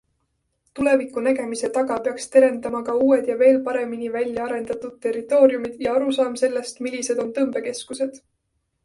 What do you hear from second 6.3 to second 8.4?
sellest, millised on tõmbekeskused.